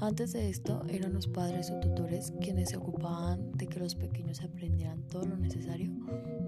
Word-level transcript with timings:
Antes 0.00 0.32
de 0.32 0.48
esto 0.48 0.82
eran 0.88 1.12
los 1.12 1.28
padres 1.28 1.70
o 1.70 1.78
tutores 1.78 2.32
quienes 2.40 2.70
se 2.70 2.78
ocupaban 2.78 3.52
de 3.52 3.66
que 3.66 3.78
los 3.78 3.94
pequeños 3.94 4.40
aprendieran 4.40 5.02
todo 5.08 5.26
lo 5.26 5.36
necesario 5.36 5.90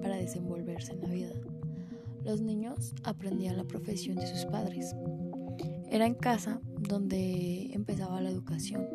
para 0.00 0.16
desenvolverse 0.16 0.92
en 0.92 1.02
la 1.02 1.08
vida. 1.08 1.34
Los 2.24 2.40
niños 2.40 2.94
aprendían 3.04 3.58
la 3.58 3.64
profesión 3.64 4.16
de 4.16 4.26
sus 4.26 4.46
padres. 4.46 4.96
Era 5.90 6.06
en 6.06 6.14
casa 6.14 6.62
donde 6.80 7.74
empezaba 7.74 8.22
la 8.22 8.30
educación. 8.30 8.88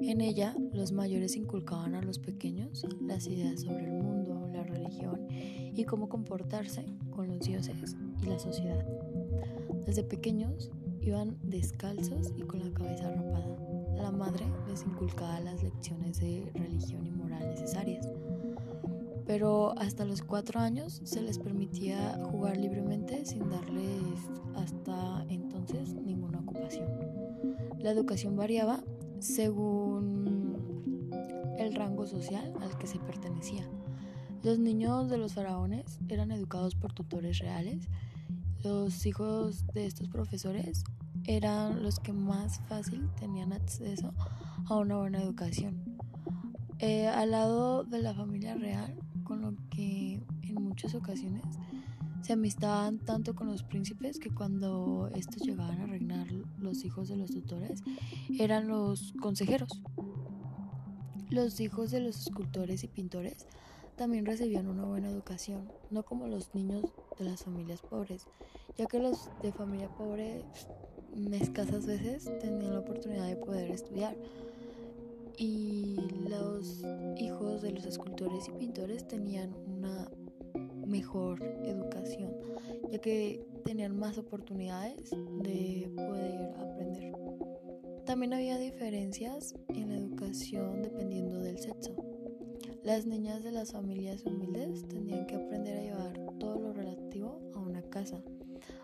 En 0.00 0.20
ella 0.20 0.54
los 0.72 0.92
mayores 0.92 1.34
inculcaban 1.34 1.96
a 1.96 2.02
los 2.02 2.20
pequeños 2.20 2.86
las 3.00 3.26
ideas 3.26 3.62
sobre 3.62 3.86
el 3.86 3.92
mundo, 3.92 4.48
la 4.52 4.62
religión 4.62 5.26
y 5.30 5.84
cómo 5.84 6.08
comportarse 6.08 6.84
con 7.10 7.26
los 7.26 7.40
dioses 7.40 7.96
y 8.22 8.26
la 8.26 8.38
sociedad. 8.38 8.86
Desde 9.84 10.04
pequeños 10.04 10.70
iban 11.00 11.36
descalzos 11.42 12.32
y 12.36 12.42
con 12.42 12.60
la 12.60 12.72
cabeza 12.72 13.10
rapada. 13.10 13.56
La 13.96 14.10
madre 14.10 14.46
les 14.68 14.82
inculcaba 14.82 15.40
las 15.40 15.62
lecciones 15.62 16.20
de 16.20 16.50
religión 16.54 17.06
y 17.06 17.10
moral 17.10 17.48
necesarias. 17.48 18.08
Pero 19.26 19.78
hasta 19.78 20.04
los 20.04 20.22
cuatro 20.22 20.60
años 20.60 21.00
se 21.04 21.22
les 21.22 21.38
permitía 21.38 22.18
jugar 22.30 22.56
libremente 22.56 23.24
sin 23.24 23.48
darles 23.48 23.92
hasta 24.56 25.24
entonces 25.28 25.94
ninguna 25.94 26.40
ocupación. 26.40 26.88
La 27.78 27.90
educación 27.90 28.36
variaba 28.36 28.82
según 29.20 31.10
el 31.58 31.74
rango 31.74 32.06
social 32.06 32.52
al 32.60 32.76
que 32.78 32.86
se 32.86 32.98
pertenecía. 32.98 33.68
Los 34.42 34.58
niños 34.58 35.10
de 35.10 35.18
los 35.18 35.34
faraones 35.34 35.98
eran 36.08 36.32
educados 36.32 36.74
por 36.74 36.94
tutores 36.94 37.38
reales. 37.38 37.88
Los 38.62 39.06
hijos 39.06 39.66
de 39.72 39.86
estos 39.86 40.08
profesores 40.08 40.84
eran 41.24 41.82
los 41.82 41.98
que 41.98 42.12
más 42.12 42.60
fácil 42.68 43.08
tenían 43.18 43.52
acceso 43.54 44.12
a 44.66 44.76
una 44.76 44.98
buena 44.98 45.22
educación. 45.22 45.82
Eh, 46.78 47.06
al 47.06 47.30
lado 47.30 47.84
de 47.84 48.02
la 48.02 48.14
familia 48.14 48.54
real, 48.54 48.98
con 49.24 49.40
lo 49.40 49.54
que 49.70 50.22
en 50.42 50.54
muchas 50.62 50.94
ocasiones 50.94 51.42
se 52.20 52.34
amistaban 52.34 52.98
tanto 52.98 53.34
con 53.34 53.46
los 53.46 53.62
príncipes 53.62 54.18
que 54.18 54.30
cuando 54.30 55.10
estos 55.14 55.42
llegaban 55.42 55.80
a 55.80 55.86
reinar 55.86 56.26
los 56.58 56.84
hijos 56.84 57.08
de 57.08 57.16
los 57.16 57.30
tutores 57.30 57.82
eran 58.38 58.68
los 58.68 59.14
consejeros. 59.20 59.80
Los 61.30 61.60
hijos 61.60 61.90
de 61.90 62.00
los 62.00 62.26
escultores 62.26 62.84
y 62.84 62.88
pintores 62.88 63.46
también 64.00 64.24
recibían 64.24 64.66
una 64.66 64.86
buena 64.86 65.10
educación, 65.10 65.70
no 65.90 66.02
como 66.04 66.26
los 66.26 66.54
niños 66.54 66.90
de 67.18 67.24
las 67.26 67.44
familias 67.44 67.82
pobres, 67.82 68.26
ya 68.78 68.86
que 68.86 68.98
los 68.98 69.28
de 69.42 69.52
familia 69.52 69.90
pobre 69.90 70.42
escasas 71.32 71.84
veces 71.84 72.24
tenían 72.40 72.72
la 72.72 72.80
oportunidad 72.80 73.26
de 73.26 73.36
poder 73.36 73.70
estudiar 73.70 74.16
y 75.36 75.98
los 76.30 76.82
hijos 77.18 77.60
de 77.60 77.72
los 77.72 77.84
escultores 77.84 78.48
y 78.48 78.52
pintores 78.52 79.06
tenían 79.06 79.54
una 79.66 80.10
mejor 80.86 81.42
educación, 81.66 82.34
ya 82.90 83.02
que 83.02 83.46
tenían 83.66 83.98
más 83.98 84.16
oportunidades 84.16 85.10
de 85.42 85.92
poder 85.94 86.40
aprender. 86.58 87.12
También 88.06 88.32
había 88.32 88.56
diferencias 88.56 89.54
en 89.68 89.90
la 89.90 89.96
educación 89.98 90.80
dependiendo 90.80 91.38
del 91.40 91.58
sexo. 91.58 91.89
Las 92.82 93.04
niñas 93.04 93.44
de 93.44 93.52
las 93.52 93.72
familias 93.72 94.24
humildes 94.24 94.88
tenían 94.88 95.26
que 95.26 95.34
aprender 95.34 95.76
a 95.76 95.82
llevar 95.82 96.38
todo 96.38 96.58
lo 96.58 96.72
relativo 96.72 97.38
a 97.54 97.58
una 97.58 97.82
casa, 97.82 98.22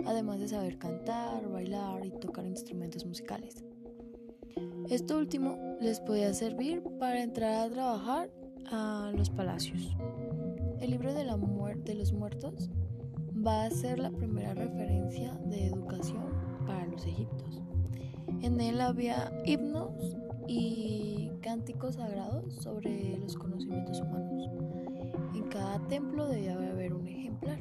además 0.04 0.38
de 0.38 0.48
saber 0.48 0.78
cantar, 0.78 1.48
bailar 1.48 2.04
y 2.04 2.10
tocar 2.10 2.46
instrumentos 2.46 3.06
musicales. 3.06 3.64
Esto 4.90 5.16
último 5.16 5.76
les 5.80 6.00
podía 6.00 6.34
servir 6.34 6.82
para 6.98 7.22
entrar 7.22 7.54
a 7.54 7.70
trabajar 7.70 8.30
a 8.70 9.12
los 9.16 9.30
palacios. 9.30 9.96
El 10.78 10.90
libro 10.90 11.14
de, 11.14 11.24
la 11.24 11.38
de 11.38 11.94
los 11.94 12.12
muertos 12.12 12.68
va 13.34 13.64
a 13.64 13.70
ser 13.70 13.98
la 13.98 14.10
primera 14.10 14.52
referencia 14.52 15.32
de 15.46 15.68
educación 15.68 16.34
para 16.66 16.86
los 16.86 17.06
egipcios. 17.06 17.62
En 18.42 18.60
él 18.60 18.80
había 18.82 19.32
himnos 19.46 20.16
y 20.46 21.30
cánticos 21.40 21.94
sagrados 21.94 22.54
sobre 22.56 23.15
conocimientos 23.86 24.00
humanos. 24.00 24.50
En 25.34 25.48
cada 25.48 25.78
templo 25.88 26.26
debía 26.26 26.54
haber 26.54 26.94
un 26.94 27.06
ejemplar. 27.06 27.58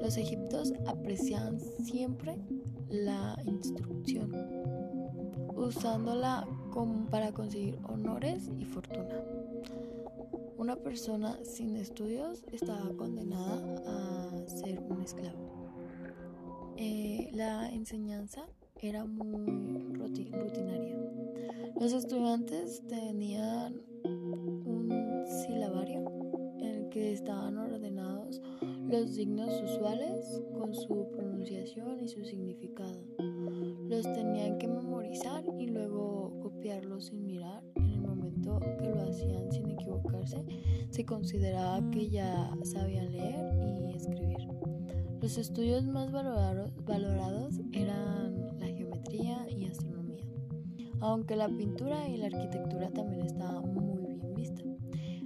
Los 0.00 0.16
egipcios 0.16 0.72
apreciaban 0.86 1.58
siempre 1.60 2.36
la 2.88 3.36
instrucción, 3.44 4.32
usándola 5.54 6.46
para 7.10 7.32
conseguir 7.32 7.78
honores 7.84 8.50
y 8.58 8.64
fortuna. 8.64 9.22
Una 10.56 10.76
persona 10.76 11.38
sin 11.44 11.76
estudios 11.76 12.44
estaba 12.52 12.90
condenada 12.96 13.82
a 13.86 14.48
ser 14.48 14.80
un 14.80 15.02
esclavo. 15.02 15.70
Eh, 16.76 17.30
la 17.32 17.70
enseñanza 17.70 18.46
era 18.80 19.04
muy 19.04 19.92
rutinaria. 19.94 20.96
Los 21.80 21.92
estudiantes 21.92 22.82
tenían 22.88 23.80
estaban 27.24 27.56
ordenados 27.56 28.42
los 28.86 29.14
signos 29.14 29.50
usuales 29.62 30.42
con 30.52 30.74
su 30.74 31.08
pronunciación 31.10 31.98
y 32.04 32.06
su 32.06 32.22
significado. 32.22 33.00
Los 33.88 34.02
tenían 34.12 34.58
que 34.58 34.68
memorizar 34.68 35.42
y 35.58 35.68
luego 35.68 36.38
copiarlos 36.42 37.06
sin 37.06 37.24
mirar. 37.24 37.64
En 37.76 37.92
el 37.92 38.00
momento 38.02 38.60
que 38.78 38.90
lo 38.90 39.00
hacían 39.04 39.50
sin 39.50 39.70
equivocarse, 39.70 40.44
se 40.90 41.06
consideraba 41.06 41.90
que 41.90 42.10
ya 42.10 42.50
sabían 42.62 43.10
leer 43.10 43.88
y 43.88 43.96
escribir. 43.96 44.46
Los 45.22 45.38
estudios 45.38 45.86
más 45.86 46.12
valorados 46.12 47.58
eran 47.72 48.58
la 48.58 48.66
geometría 48.66 49.46
y 49.48 49.64
astronomía, 49.64 50.26
aunque 51.00 51.36
la 51.36 51.48
pintura 51.48 52.06
y 52.06 52.18
la 52.18 52.26
arquitectura 52.26 52.90
también 52.90 53.24
estaban 53.24 53.72
muy. 53.72 53.93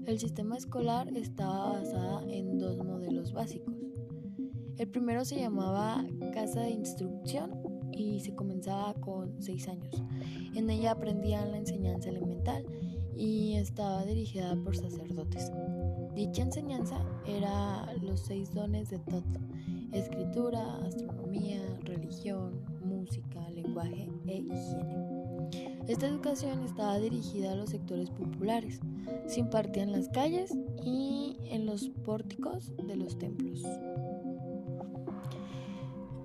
El 0.09 0.19
sistema 0.19 0.57
escolar 0.57 1.15
estaba 1.15 1.75
basado 1.75 2.23
en 2.31 2.59
dos 2.59 2.79
modelos 2.79 3.35
básicos. 3.35 3.75
El 4.79 4.89
primero 4.89 5.23
se 5.27 5.39
llamaba 5.39 6.03
Casa 6.33 6.63
de 6.63 6.71
Instrucción 6.71 7.53
y 7.93 8.19
se 8.21 8.35
comenzaba 8.35 8.95
con 8.95 9.35
seis 9.43 9.69
años. 9.69 10.03
En 10.55 10.71
ella 10.71 10.93
aprendían 10.93 11.53
la 11.53 11.59
enseñanza 11.59 12.09
elemental 12.09 12.65
y 13.19 13.57
estaba 13.57 14.03
dirigida 14.07 14.57
por 14.65 14.75
sacerdotes. 14.75 15.53
Dicha 16.15 16.41
enseñanza 16.41 17.05
era 17.27 17.93
los 18.01 18.21
seis 18.21 18.55
dones 18.55 18.89
de 18.89 19.01
Tot, 19.01 19.27
escritura, 19.93 20.79
astronomía, 20.87 21.61
religión, 21.83 22.65
música, 22.83 23.47
lenguaje 23.51 24.09
e 24.27 24.37
higiene. 24.39 25.18
Esta 25.87 26.07
educación 26.07 26.65
estaba 26.65 26.99
dirigida 26.99 27.53
a 27.53 27.57
los 27.57 27.71
sectores 27.71 28.11
populares, 28.11 28.81
se 29.27 29.41
impartía 29.41 29.83
en 29.83 29.93
las 29.93 30.09
calles 30.09 30.53
y 30.85 31.39
en 31.45 31.65
los 31.65 31.89
pórticos 32.05 32.73
de 32.77 32.97
los 32.97 33.19
templos. 33.19 33.63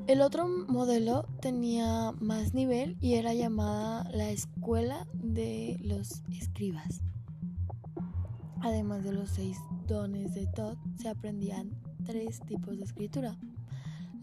El 0.05 0.19
otro 0.19 0.45
modelo 0.67 1.25
tenía 1.39 2.11
más 2.19 2.53
nivel 2.53 2.97
y 2.99 3.13
era 3.13 3.33
llamada 3.33 4.03
la 4.11 4.29
escuela 4.31 5.07
de 5.13 5.77
los 5.81 6.23
escribas. 6.29 7.01
Además 8.59 9.05
de 9.05 9.13
los 9.13 9.29
seis 9.29 9.57
dones 9.87 10.33
de 10.33 10.45
Todd, 10.47 10.77
se 10.97 11.07
aprendían 11.07 11.71
tres 12.05 12.41
tipos 12.41 12.77
de 12.77 12.83
escritura. 12.83 13.37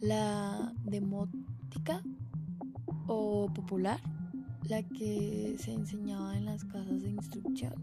La 0.00 0.74
demótica 0.84 2.02
o 3.06 3.50
popular, 3.52 4.00
la 4.68 4.82
que 4.82 5.56
se 5.58 5.72
enseñaba 5.72 6.36
en 6.36 6.44
las 6.44 6.64
casas 6.64 7.02
de 7.02 7.10
instrucción. 7.10 7.74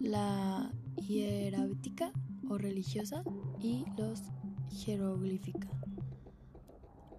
La 0.00 0.72
hierática 0.96 2.12
o 2.48 2.58
religiosa 2.58 3.22
y 3.60 3.84
los 3.96 4.22
jeroglífica. 4.70 5.68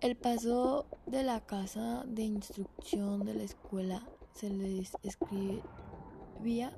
El 0.01 0.15
paso 0.15 0.87
de 1.07 1.23
la 1.23 1.41
casa 1.45 2.03
de 2.07 2.23
instrucción 2.23 3.25
de 3.25 3.33
la 3.33 3.43
escuela 3.43 4.07
se 4.33 4.49
les 4.49 4.91
escribía 5.03 6.77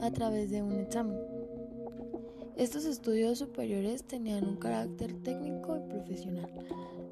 a 0.00 0.10
través 0.10 0.50
de 0.50 0.62
un 0.62 0.72
examen. 0.72 1.18
Estos 2.56 2.84
estudios 2.84 3.38
superiores 3.38 4.04
tenían 4.04 4.46
un 4.46 4.56
carácter 4.56 5.14
técnico 5.22 5.76
y 5.76 5.88
profesional. 5.88 6.50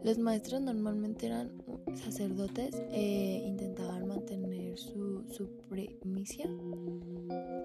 Los 0.04 0.18
maestros 0.18 0.60
normalmente 0.60 1.26
eran 1.26 1.50
sacerdotes 1.96 2.82
e 2.90 3.42
intentaban 3.46 4.06
mantener 4.06 4.78
su 4.78 5.24
supremicia. 5.30 6.48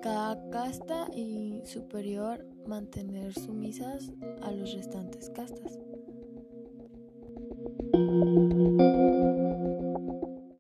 Cada 0.01 0.49
casta 0.49 1.07
y 1.15 1.61
superior 1.65 2.45
mantener 2.67 3.33
sumisas 3.33 4.11
a 4.41 4.51
los 4.51 4.73
restantes 4.73 5.29
castas. 5.29 5.79